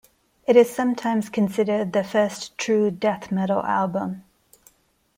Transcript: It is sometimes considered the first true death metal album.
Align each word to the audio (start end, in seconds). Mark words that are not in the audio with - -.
It 0.47 0.55
is 0.55 0.67
sometimes 0.71 1.29
considered 1.29 1.93
the 1.93 2.03
first 2.03 2.57
true 2.57 2.89
death 2.89 3.31
metal 3.31 3.61
album. 3.63 4.23